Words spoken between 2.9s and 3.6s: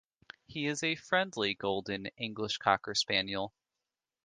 Spaniel.